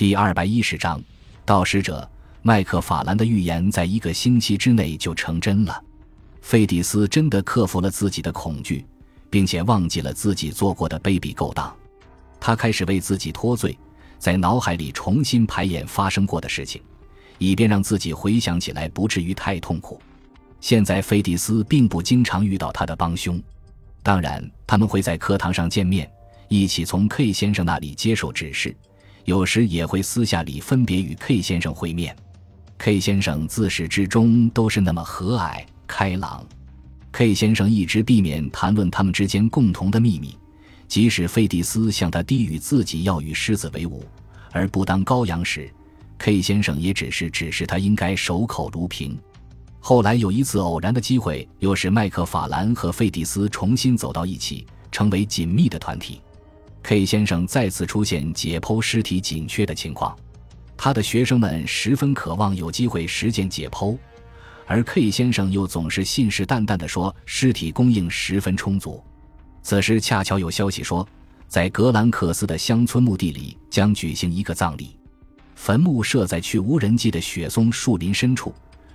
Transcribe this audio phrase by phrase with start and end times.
[0.00, 0.98] 第二百一十章，
[1.44, 2.10] 盗使者
[2.40, 5.84] 麦克法兰的预言在一个星期之内就成真了。
[6.40, 8.82] 费迪斯真的克服了自己的恐惧，
[9.28, 11.70] 并且忘记了自己做过的卑鄙勾当。
[12.40, 13.78] 他开始为自己脱罪，
[14.18, 16.80] 在脑海里重新排演发生过的事情，
[17.36, 20.00] 以便让自己回想起来不至于太痛苦。
[20.62, 23.38] 现在，费迪斯并不经常遇到他的帮凶，
[24.02, 26.10] 当然，他们会在课堂上见面，
[26.48, 28.74] 一起从 K 先生那里接受指示。
[29.24, 32.16] 有时也会私下里分别与 K 先生会面。
[32.78, 36.44] K 先生自始至终都是那么和蔼开朗。
[37.12, 40.36] K 先生一直避免谈论他们之间共同的秘密，
[40.88, 44.04] 即使费迪斯向他低语自己要与狮子为伍
[44.52, 45.70] 而不当羔羊时
[46.18, 49.18] ，K 先生也只是指示他应该守口如瓶。
[49.78, 56.20] 后来有一次偶然的机会，又使麦克法兰和费迪斯重新走到一起，成为紧密的团体。
[56.82, 60.16] K 先生再次出现解剖尸体紧缺的情况，
[60.76, 63.96] 他的学生们十分渴望有机会实践解剖，
[64.66, 69.02] 而 K 先生又总是信誓旦旦地说尸体供应十分充足。
[69.62, 71.06] 此时恰巧有消息说，
[71.46, 74.96] 在格兰克斯的乡村墓地里将举行一个葬礼，
[75.54, 78.54] 坟墓设在去无人迹的雪松树林深处，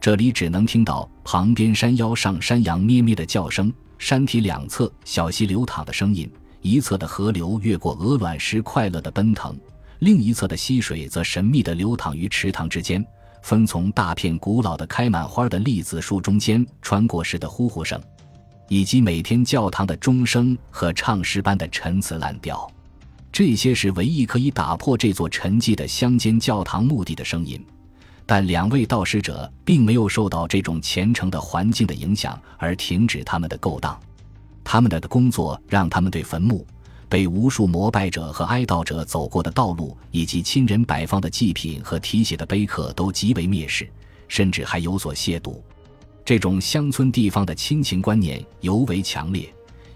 [0.00, 6.28] 这里只能听到旁边山腰上山羊咩咩的叫声，山体两侧小溪流淌的声音。
[6.66, 9.54] 一侧的河流越过鹅卵石，快乐地奔腾；
[10.00, 13.06] 另一侧的溪水则神秘地流淌于池塘之间，
[13.40, 18.02] 分从大片古老的开满花的栗子树中间穿过时的呼呼声，
[18.68, 22.68] 以及每天教堂的钟声和唱诗般的陈词滥调。
[23.30, 27.64] 这些是唯一可以打破这座沉寂的乡间教堂墓地的声音。
[28.26, 33.96] 但两位道士者并没有受到这种虔诚的环境的影响而停止他们的勾当。
[34.68, 36.66] 他们的的工作让他们对坟墓、
[37.08, 43.88] 被无数膜拜者和哀悼者走过的道路，以及亲人摆放的祭品和题写的碑刻都极为蔑视，
[44.26, 45.62] 甚至还有所亵渎。
[46.24, 49.48] 这种乡村地方的亲情观念尤为强烈，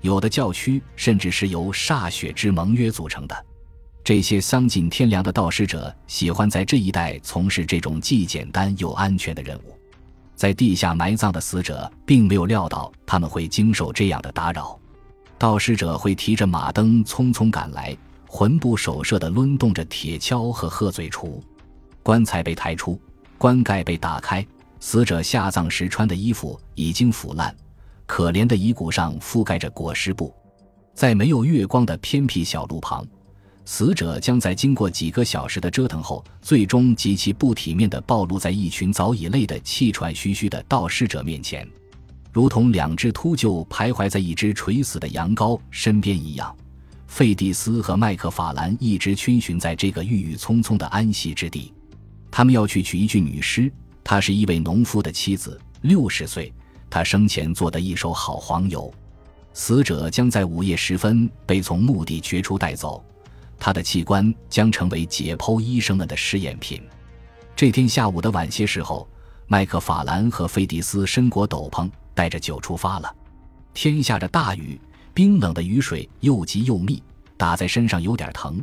[0.03, 3.47] 有的教区甚至是由歃血之盟约组成的。
[4.05, 9.80] 这些丧尽天良的盗尸者喜欢在这一带从事这种既简单又安全的任务。
[10.41, 14.81] 在地下埋葬的死者并没有料到他们会经受这样的打扰，
[15.37, 17.95] 盗尸者会提着马灯匆匆赶来，
[18.27, 21.39] 魂不守舍地抡动着铁锹和鹤嘴锄。
[22.03, 22.99] 棺材被抬出，
[23.37, 24.43] 棺盖被打开，
[24.81, 27.55] 死者下葬时穿的衣服已经腐烂，
[28.07, 30.35] 可怜的遗骨上覆盖着裹尸布，
[30.95, 33.07] 在没有月光的偏僻小路旁。
[33.73, 41.65] 死者将在经过几个小时的折腾后，最终极其不体面地暴露在一群早已累得气喘吁吁的盗尸者面前，
[42.33, 46.53] 如同两只秃鹫徘徊在一只垂死的羊羔身边一样。
[47.07, 51.73] 费蒂斯和麦克法兰一直逡巡在这个郁郁葱葱的安息之地，
[52.29, 53.73] 他们要去取一具女尸。
[54.03, 56.53] 她是一位农夫的妻子，六十岁。
[56.91, 58.93] 她生前做的一手好黄油。
[59.55, 63.01] 死者将在午夜时分被从墓地掘出带走。
[63.61, 66.83] 他的器官将成为解剖医生们的试验品。
[67.55, 69.07] 这天下午的晚些时候，
[69.47, 73.15] 麦克法兰和费迪斯身裹斗篷，带着酒出发了。
[73.75, 74.81] 天下着大雨，
[75.13, 77.03] 冰冷的雨水又急又密，
[77.37, 78.61] 打在身上有点疼。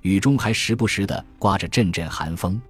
[0.00, 2.60] 雨中还时不时的刮着阵阵寒风。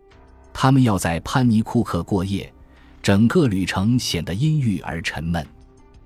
[0.52, 2.52] 他们要在潘尼库克过夜，
[3.00, 5.46] 整个旅程显得阴郁而沉闷。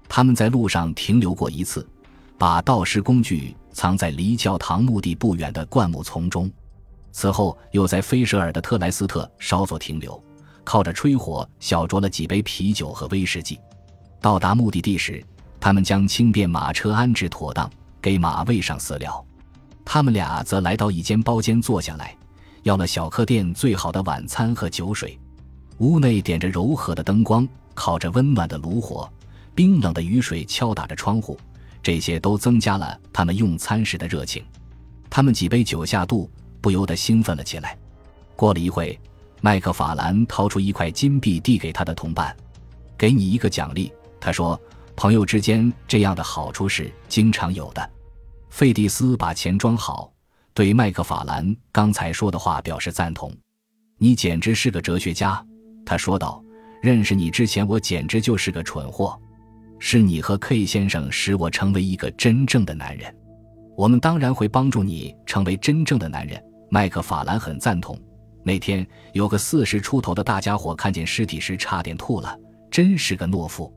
[0.06, 1.88] 他们在路上停留过一次，
[2.36, 3.56] 把盗尸工具。
[3.72, 6.50] 藏在离教堂墓地不远的灌木丛中，
[7.10, 10.22] 此后又在菲舍尔的特莱斯特稍作停留，
[10.64, 13.58] 靠着吹火小酌了几杯啤酒和威士忌。
[14.20, 15.24] 到达目的地时，
[15.58, 19.24] 他们将轻便马车安置妥当，给马喂上饲料。
[19.84, 22.16] 他们俩则来到一间包间坐下来，
[22.62, 25.18] 要了小客店最好的晚餐和酒水。
[25.78, 29.10] 屋内点着柔和的灯光，烤着温暖的炉火，
[29.54, 31.36] 冰冷的雨水敲打着窗户。
[31.82, 34.44] 这些都增加了他们用餐时的热情。
[35.10, 37.76] 他们几杯酒下肚，不由得兴奋了起来。
[38.36, 38.98] 过了一会，
[39.40, 42.34] 麦克法兰掏出一块金币递给他的同伴
[42.96, 44.60] ：“给你一个奖励。”他说
[44.96, 47.90] ：“朋友之间这样的好处是经常有的。”
[48.48, 50.12] 费蒂斯把钱装好，
[50.54, 53.34] 对麦克法兰刚才说的话表示赞同。
[53.98, 55.44] “你简直是个哲学家。”
[55.84, 56.42] 他说道。
[56.82, 59.16] “认识你之前，我简直就是个蠢货。”
[59.84, 63.12] 是你和 K 先生使我成为一个真正的男人，
[63.76, 66.40] 我们当然会帮助你成为真正的男人。
[66.70, 67.98] 麦克法兰很赞同。
[68.44, 72.38] 那天有个四十出头的大家伙看见尸体时差点吐了，
[72.70, 73.74] 真是个懦夫。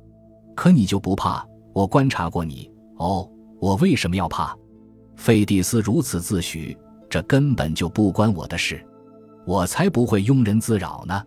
[0.56, 1.44] 可你就不怕？
[1.74, 2.72] 我观察过你。
[2.98, 3.28] 哦，
[3.60, 4.56] 我为什么要怕？
[5.16, 6.78] 费蒂斯如此自诩，
[7.10, 8.80] 这根本就不关我的事。
[9.44, 11.19] 我才不会庸人自扰呢！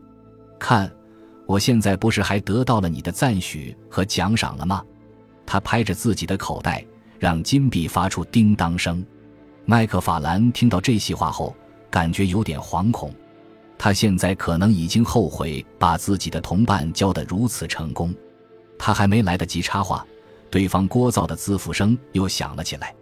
[0.56, 0.88] 看，
[1.48, 4.84] 我现在不是还得到了你的赞许和奖赏了吗？
[5.46, 6.84] 他拍着自己的口袋，
[7.18, 9.02] 让金币发出叮当声。
[9.64, 11.56] 麦克法兰听到这些话后，
[11.88, 13.14] 感觉有点惶恐。
[13.78, 18.14] 他现在可能已经后悔把自己的同伴教得如此成功。
[18.78, 20.06] 他还没来得及插话，
[20.50, 22.94] 对方聒噪的自负声又响了起来。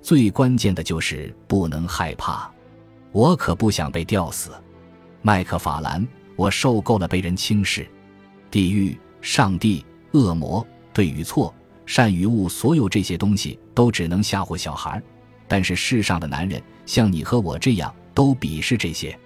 [0.00, 2.48] 最关键的就是不能害怕。
[3.10, 4.52] 我可不想被吊死，
[5.20, 6.06] 麦克法兰。
[6.38, 7.84] 我受够了被人轻视，
[8.48, 11.52] 地狱、上帝、恶魔、对与错、
[11.84, 15.02] 善与恶，所有这些东西都只能吓唬小孩。
[15.48, 19.18] 但是世上的男人像你和我这样，都鄙视这些。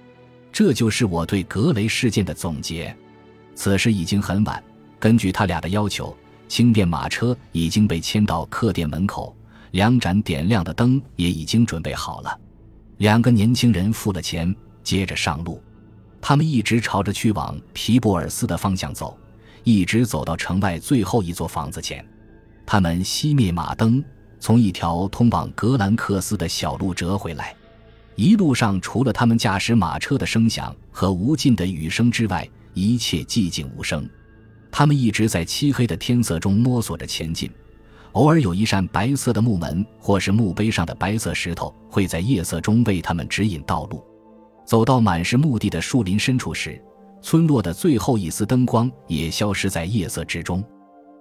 [0.51, 2.97] 这就是我对格雷事件的总结。
[3.55, 4.65] 此时已经很晚，
[4.99, 6.17] 根据他俩的要求，
[6.49, 9.37] 轻便马车已经被牵到客店门口，
[9.73, 12.41] 两盏点亮的灯也已经准备好了。
[12.97, 15.63] 两个年轻人付了钱，接着上路。
[16.23, 19.19] 他们一直朝着去往皮布尔斯的方向走，
[19.65, 22.03] 一直走到城外最后一座房子前。
[22.65, 24.03] 他们熄灭马灯，
[24.39, 27.55] 从一条通往格兰克斯的小路折回来。
[28.15, 34.09] 一路上，除了他们驾驶马车的声响和无尽的雨声之外，一切寂静无声。
[34.71, 37.51] 他们一直在漆黑的天色中摸索着前进，
[38.13, 44.01] 偶尔有一扇白色的木门或是墓碑上的白色石头会在夜色中为他们指引道路。
[44.65, 46.81] 走到满是墓地的树林深处时，
[47.21, 50.63] 村落的最后一丝灯光也消失在夜色之中。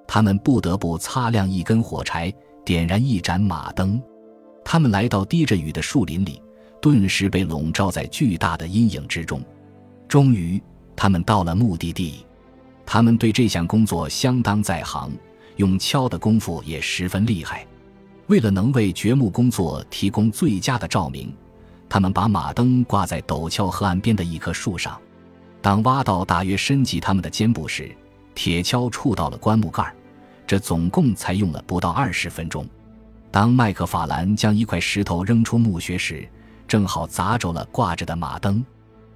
[0.07, 2.33] 他们不得不擦亮一根火柴，
[2.65, 4.01] 点燃一盏马灯。
[4.63, 6.41] 他们来到滴着雨的树林里，
[6.81, 9.41] 顿时被笼罩在巨大的阴影之中。
[10.07, 10.61] 终于，
[10.95, 12.25] 他们到了目的地。
[12.85, 15.11] 他们对这项工作相当在行，
[15.55, 17.65] 用敲的功夫也十分厉害。
[18.27, 21.33] 为了能为掘墓工作提供最佳的照明。
[21.91, 24.97] 他们把马灯挂在陡峭河岸边的一棵树上，
[25.61, 27.93] 当挖到大约深及他们的肩部时，
[28.33, 29.93] 铁锹触到了棺木盖
[30.47, 32.65] 这总共才用了不到二十分钟。
[33.29, 36.25] 当麦克法兰将一块石头扔出墓穴时，
[36.65, 38.63] 正好砸着了挂着的马灯，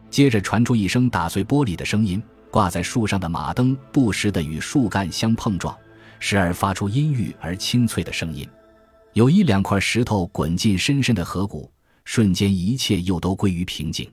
[0.10, 2.22] 接着传出一声打碎玻璃的声音。
[2.52, 5.74] 挂在树上的马灯不时地与树干相碰撞，
[6.20, 8.46] 时而发出阴郁而清脆的声音。
[9.14, 11.72] 有一两块石头滚进深深的河谷。
[12.06, 14.10] 瞬间，一切又都归于平静。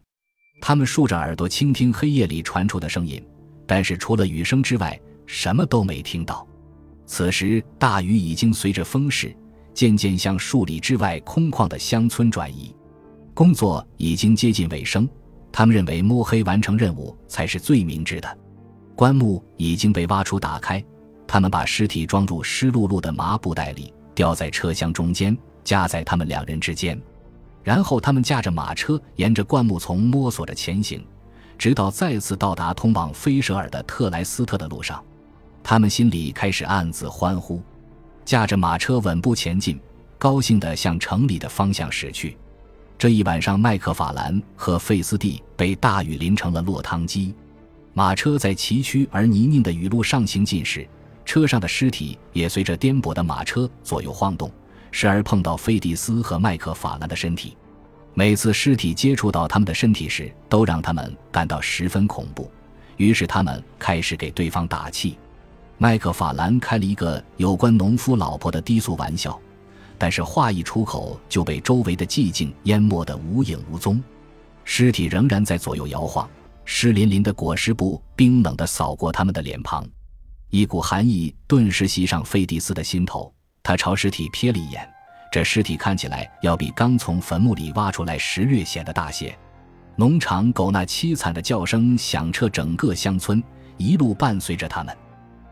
[0.61, 3.25] 他们竖着耳朵倾听黑夜里传出的声音，
[3.67, 6.47] 但是除了雨声之外，什么都没听到。
[7.06, 9.35] 此时，大雨已经随着风势
[9.75, 12.75] 渐渐向数里之外空旷的乡村转移。
[13.35, 15.09] 工作已经接近尾声，
[15.50, 18.39] 他们认为摸黑完成任务才是最明智的。
[18.94, 20.83] 棺木已经被挖出打开，
[21.27, 27.00] 他们把尸体装入湿漉漉的麻布袋里，吊在车厢中间，夹在他们两人之间。
[27.62, 31.05] 然后他们驾着马车，沿着灌木丛摸索着前行，
[31.56, 35.03] 直到再次到达通往菲舍尔的特莱斯特的路上。
[35.62, 37.62] 他们心里开始暗自欢呼，
[38.25, 39.79] 驾着马车稳步前进，
[40.19, 42.37] 高兴地向城里的方向驶去。
[42.99, 47.35] 这一晚上，麦克法兰和费斯蒂被大雨淋成了落汤鸡。
[47.94, 50.88] 马车在崎岖而泥泞的雨路上行进时，
[51.25, 54.50] 车上的尸体也随着颠簸的马车左右晃动。
[54.93, 57.56] 时而碰到菲迪斯和麦克法兰的身体，
[58.15, 62.49] 每次尸体接触到他们的身体时，都让他们感到十分恐怖。
[62.99, 65.19] 于是他们开始给对方打气。
[65.79, 69.41] 麦克法兰开了一个有关农夫老婆的低俗玩笑，
[69.99, 74.01] 但是话一出口就被周围的寂静淹没得无影无踪。
[74.65, 76.29] 尸体仍然在左右摇晃，
[76.65, 79.84] 湿淋淋的裹尸布冰冷地扫过他们的脸庞，
[80.51, 83.32] 一股寒意顿时袭上费迪斯的心头。
[83.62, 84.88] 他朝尸体瞥了一眼，
[85.31, 89.36] 这尸体看起来要比刚从坟墓里挖出来时略显得大些。
[89.94, 93.42] 农场狗那凄惨的叫声响彻整个乡村，
[93.76, 94.96] 一路伴随着他们。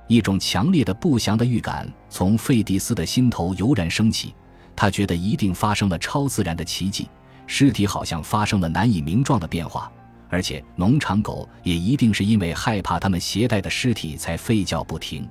[0.09, 4.35] 一种强烈的不祥的预感从费迪斯的心头油然升起，
[4.75, 7.09] 他觉得一定发生了超自然的奇迹，
[7.47, 9.93] 尸体好像发生了难以名状的变化，
[10.29, 15.29] 而且农场狗也一定是因为害怕他们携带的尸体才吠叫不停。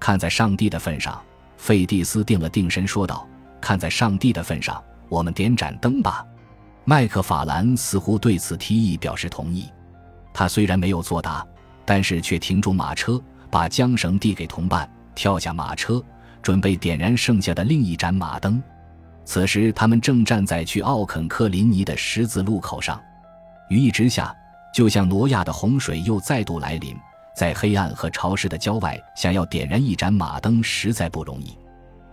[0.00, 1.22] 看在上帝的份上。
[1.56, 3.26] 费蒂斯定了定神，说道
[3.60, 6.24] ：“看在上帝的份上，我们点盏灯吧。”
[6.84, 9.68] 麦克法兰似乎对此提议表示同意。
[10.32, 11.44] 他虽然没有作答，
[11.84, 13.20] 但是却停住马车，
[13.50, 16.00] 把缰绳递给同伴，跳下马车，
[16.42, 18.62] 准备点燃剩下的另一盏马灯。
[19.24, 23.00] 此时，他们正站在去奥肯克林尼的十字路口上，
[23.68, 24.32] 雨一直下，
[24.72, 26.94] 就像挪亚的洪水又再度来临。
[27.36, 31.54] 在黑暗和潮湿的郊外，想要点燃一盏马灯实在不容易。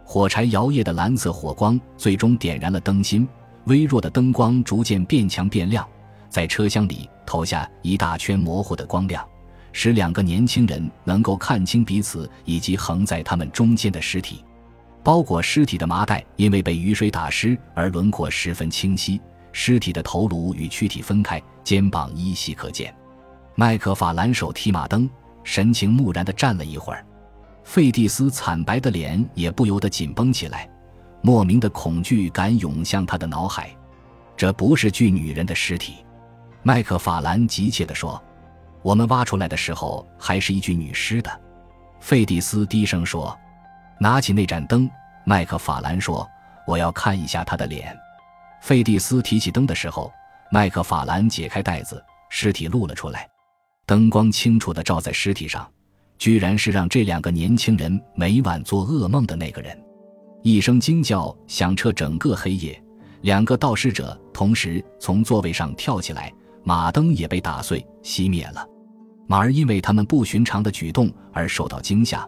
[0.03, 3.25] 火柴摇曳的蓝色火光最终点燃了灯芯，
[3.63, 5.87] 微弱的灯光逐渐变强变亮。
[6.29, 9.25] 在车厢里投下一大圈模糊的光亮，
[9.71, 14.43] 使两个年轻人能够看清彼此以及横在他们中间的尸体。
[15.03, 19.21] 包裹尸体的麻袋因为被雨水打湿而轮廓十分清晰，
[19.53, 22.93] 尸体的头颅与躯体分开，肩膀依稀可见。
[23.55, 25.09] 麦克法兰手提马灯，
[25.43, 27.05] 神情木然地站了一会儿。
[27.63, 30.69] 费蒂斯惨白的脸也不由得紧绷起来，
[31.21, 33.69] 莫名的恐惧感涌向他的脑海。
[34.35, 36.05] 这不是具女人的尸体，
[36.63, 38.21] 麦克法兰急切地说
[38.81, 41.41] ：“我们挖出来的时候还是一具女尸的。”
[42.01, 43.37] 费蒂斯低声说。
[43.99, 44.89] 拿起那盏灯，
[45.23, 46.27] 麦克法兰说
[46.67, 47.97] ：“我要看一下他的脸。”
[48.59, 50.11] 费蒂斯提起灯的时候，
[50.51, 53.29] 麦克法兰解开袋子，尸体露了出来。
[53.85, 55.69] 灯光清楚地照在尸体上，
[56.17, 59.77] 居然是让这两个年轻人每晚做噩梦的那个人。
[60.41, 62.81] 一声惊叫响彻整个黑夜，
[63.21, 66.31] 两个盗尸者同时从座位上跳起来，
[66.63, 68.65] 马灯也被打碎熄灭了。
[69.27, 72.27] 马儿因为他们不寻常的举动而受到惊吓。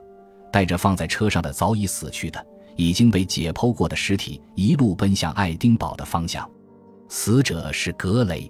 [0.52, 2.42] 带着放在车上的早已死去的、
[2.78, 6.50] 已经被解剖过的尸体，一路奔向爱丁堡的方向。
[7.10, 8.50] 死者是格雷。